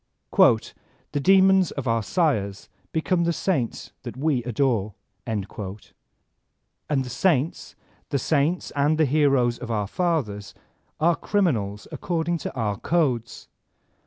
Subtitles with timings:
[0.35, 4.95] *'The demons of our sires become the saints that we adore,"—
[5.27, 7.75] and the saints,
[8.09, 10.55] the saints and the heroes of our fathers,
[10.99, 13.47] are criminals according to our codes.